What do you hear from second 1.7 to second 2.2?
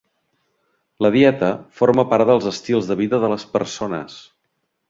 forma